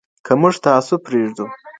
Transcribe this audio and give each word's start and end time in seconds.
که 0.25 0.33
موږ 0.41 0.55
تعصب 0.65 0.99
پرېږدو. 1.07 1.45